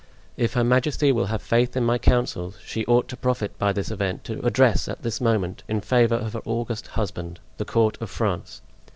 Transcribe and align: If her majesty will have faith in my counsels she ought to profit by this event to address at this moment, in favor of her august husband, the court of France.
If 0.35 0.53
her 0.53 0.63
majesty 0.63 1.11
will 1.11 1.27
have 1.27 1.43
faith 1.43 1.77
in 1.77 1.83
my 1.85 1.99
counsels 1.99 2.57
she 2.65 2.87
ought 2.87 3.07
to 3.09 3.15
profit 3.15 3.55
by 3.59 3.71
this 3.71 3.91
event 3.91 4.23
to 4.23 4.43
address 4.43 4.87
at 4.87 5.03
this 5.03 5.21
moment, 5.21 5.61
in 5.67 5.79
favor 5.79 6.15
of 6.15 6.33
her 6.33 6.41
august 6.43 6.87
husband, 6.87 7.39
the 7.57 7.65
court 7.65 7.99
of 8.01 8.09
France. 8.09 8.63